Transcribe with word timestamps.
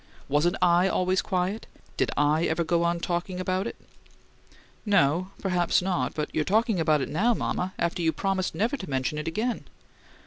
Wasn't 0.27 0.55
I 0.63 0.87
always 0.87 1.21
quiet? 1.21 1.67
Did 1.95 2.09
I 2.17 2.45
ever 2.45 2.63
go 2.63 2.81
on 2.83 3.01
talking 3.01 3.39
about 3.39 3.67
it?" 3.67 3.75
"No; 4.83 5.29
perhaps 5.43 5.79
not. 5.79 6.15
But 6.15 6.33
you're 6.33 6.43
talking 6.43 6.79
about 6.79 7.01
it 7.01 7.07
now, 7.07 7.35
mama, 7.35 7.75
after 7.77 8.01
you 8.01 8.11
promised 8.11 8.55
never 8.55 8.75
to 8.75 8.89
mention 8.89 9.19
it 9.19 9.27
again." 9.27 9.65